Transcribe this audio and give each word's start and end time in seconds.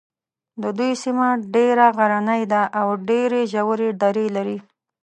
د 0.61 0.63
دوی 0.77 0.93
سیمه 1.03 1.27
ډېره 1.53 1.85
غرنۍ 1.97 2.41
ده 2.51 2.61
او 2.79 2.87
ډېرې 3.07 3.41
ژورې 3.53 3.89
درې 4.03 4.25
لري. 4.35 4.57